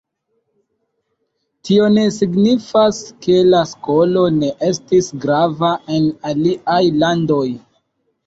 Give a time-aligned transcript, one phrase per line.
[1.67, 7.45] Tio ne signifas, ke la skolo ne estis grava en aliaj landoj.